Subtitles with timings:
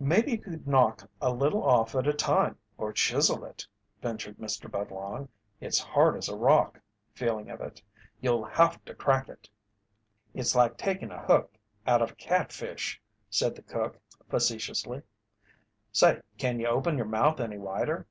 [0.00, 3.64] "Maybe you could knock a little off at a time or chisel it,"
[4.02, 4.68] ventured Mr.
[4.68, 5.28] Budlong.
[5.60, 6.80] "It's hard as a rock,"
[7.14, 7.80] feeling of it.
[8.20, 9.48] "You'll have to crack it."
[10.34, 11.54] "It's like taking a hook
[11.86, 15.02] out of a cat fish," said the cook, facetiously.
[15.92, 18.08] "Say, can you open your mouth any wider?"